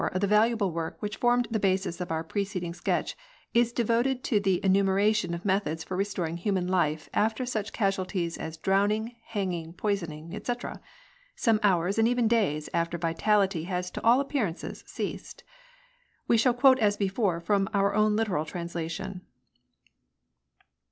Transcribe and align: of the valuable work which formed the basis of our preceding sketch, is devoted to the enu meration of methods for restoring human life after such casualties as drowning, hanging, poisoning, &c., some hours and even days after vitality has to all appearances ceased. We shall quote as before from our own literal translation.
of 0.15 0.19
the 0.21 0.25
valuable 0.25 0.71
work 0.71 0.99
which 0.99 1.17
formed 1.17 1.47
the 1.51 1.59
basis 1.59 2.01
of 2.01 2.11
our 2.11 2.23
preceding 2.23 2.73
sketch, 2.73 3.15
is 3.53 3.71
devoted 3.71 4.23
to 4.23 4.39
the 4.39 4.59
enu 4.65 4.83
meration 4.83 5.31
of 5.35 5.45
methods 5.45 5.83
for 5.83 5.95
restoring 5.95 6.37
human 6.37 6.67
life 6.67 7.07
after 7.13 7.45
such 7.45 7.71
casualties 7.71 8.35
as 8.35 8.57
drowning, 8.57 9.13
hanging, 9.27 9.73
poisoning, 9.73 10.35
&c., 10.43 10.53
some 11.35 11.59
hours 11.61 11.99
and 11.99 12.07
even 12.07 12.27
days 12.27 12.67
after 12.73 12.97
vitality 12.97 13.65
has 13.65 13.91
to 13.91 14.01
all 14.03 14.19
appearances 14.19 14.83
ceased. 14.87 15.43
We 16.27 16.35
shall 16.35 16.55
quote 16.55 16.79
as 16.79 16.97
before 16.97 17.39
from 17.39 17.69
our 17.71 17.93
own 17.93 18.15
literal 18.15 18.45
translation. 18.45 19.21